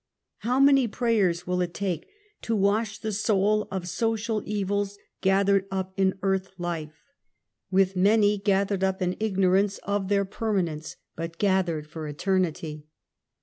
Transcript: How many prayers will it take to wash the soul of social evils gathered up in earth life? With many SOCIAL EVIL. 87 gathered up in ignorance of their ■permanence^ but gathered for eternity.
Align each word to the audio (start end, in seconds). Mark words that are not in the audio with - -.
How 0.39 0.59
many 0.59 0.87
prayers 0.87 1.45
will 1.45 1.61
it 1.61 1.75
take 1.75 2.07
to 2.41 2.55
wash 2.55 2.97
the 2.97 3.11
soul 3.11 3.67
of 3.69 3.87
social 3.87 4.41
evils 4.47 4.97
gathered 5.21 5.67
up 5.69 5.93
in 5.95 6.17
earth 6.23 6.49
life? 6.57 7.03
With 7.69 7.95
many 7.95 8.37
SOCIAL 8.37 8.37
EVIL. 8.37 8.37
87 8.37 8.43
gathered 8.79 8.83
up 8.83 9.01
in 9.03 9.17
ignorance 9.19 9.77
of 9.83 10.07
their 10.07 10.25
■permanence^ 10.25 10.95
but 11.15 11.37
gathered 11.37 11.85
for 11.85 12.07
eternity. 12.07 12.87